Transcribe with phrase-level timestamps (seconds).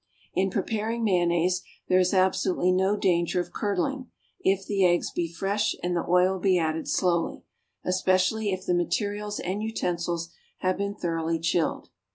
[0.33, 5.75] In preparing mayonnaise, there is absolutely no danger of curdling, if the eggs be fresh
[5.83, 7.43] and the oil be added slowly,
[7.85, 10.29] especially if the materials and utensils
[10.61, 11.89] have been thoroughly chilled.